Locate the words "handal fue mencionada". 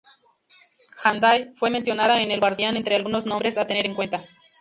1.03-2.23